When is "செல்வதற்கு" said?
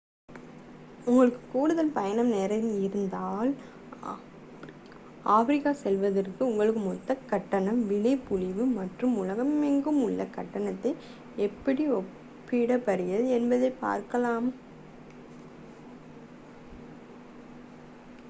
5.73-6.41